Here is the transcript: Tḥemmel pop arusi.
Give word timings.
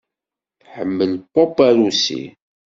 Tḥemmel 0.61 1.11
pop 1.33 1.55
arusi. 1.67 2.23